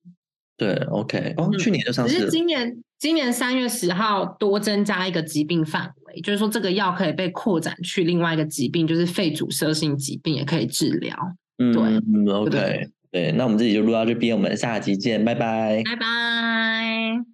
[0.56, 2.82] 对，OK，哦，去年就上市只是今年。
[2.98, 11.16] 今年三月十号多增加一个疾病范围，就是说这个药可以被扩展去另外一个疾病，就是肺阻塞性疾病也可以治疗。
[11.58, 17.28] 嗯，对，OK，对，那我们这里就录到这边，我们下期见，拜拜，拜拜。